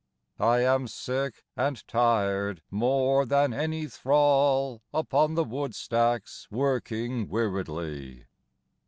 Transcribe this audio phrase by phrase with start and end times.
[0.39, 8.25] I am sick, and tired more than any thrall Upon the woodstacks working weariedly.